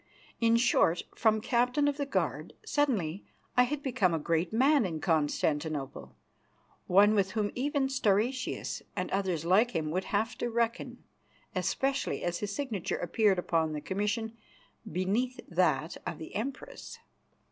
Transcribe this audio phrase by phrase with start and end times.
[0.39, 3.23] In short, from captain of the guard, suddenly
[3.55, 6.15] I had become a great man in Constantinople,
[6.87, 11.03] one with whom even Stauracius and others like him would have to reckon,
[11.55, 14.35] especially as his signature appeared upon the commission
[14.91, 16.97] beneath that of the Empress.